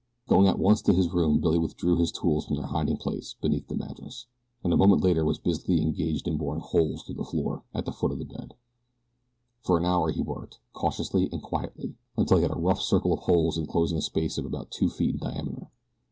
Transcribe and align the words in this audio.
Going 0.27 0.47
at 0.47 0.57
once 0.57 0.81
to 0.81 0.93
his 0.93 1.11
room 1.13 1.39
Billy 1.41 1.59
withdrew 1.59 1.97
his 1.99 2.11
tools 2.11 2.47
from 2.47 2.55
their 2.55 2.65
hiding 2.65 2.97
place 2.97 3.35
beneath 3.39 3.67
the 3.67 3.75
mattress, 3.75 4.25
and 4.63 4.73
a 4.73 4.75
moment 4.75 5.03
later 5.03 5.23
was 5.23 5.37
busily 5.37 5.79
engaged 5.79 6.27
in 6.27 6.37
boring 6.37 6.59
holes 6.61 7.03
through 7.03 7.13
the 7.17 7.23
floor 7.23 7.61
at 7.71 7.85
the 7.85 7.91
foot 7.91 8.11
of 8.11 8.17
his 8.17 8.27
bed. 8.27 8.55
For 9.61 9.77
an 9.77 9.85
hour 9.85 10.09
he 10.09 10.23
worked, 10.23 10.57
cautiously 10.73 11.29
and 11.31 11.43
quietly, 11.43 11.97
until 12.17 12.37
he 12.37 12.41
had 12.41 12.51
a 12.51 12.55
rough 12.57 12.81
circle 12.81 13.13
of 13.13 13.19
holes 13.19 13.59
enclosing 13.59 13.99
a 13.99 14.01
space 14.01 14.39
about 14.39 14.71
two 14.71 14.89
feet 14.89 15.11
in 15.13 15.17
diameter. 15.17 15.69